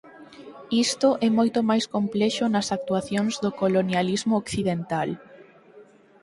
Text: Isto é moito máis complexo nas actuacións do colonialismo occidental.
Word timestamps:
Isto 0.85 1.09
é 1.27 1.29
moito 1.37 1.59
máis 1.69 1.85
complexo 1.95 2.45
nas 2.47 2.67
actuacións 2.77 3.33
do 3.43 3.49
colonialismo 3.61 4.33
occidental. 4.43 5.09